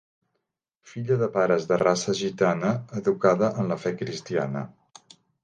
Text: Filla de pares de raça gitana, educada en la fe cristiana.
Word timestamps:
Filla 0.93 1.17
de 1.19 1.27
pares 1.35 1.67
de 1.71 1.77
raça 1.81 2.15
gitana, 2.21 2.73
educada 3.03 3.51
en 3.65 3.71
la 3.75 3.79
fe 3.85 3.93
cristiana. 4.01 4.67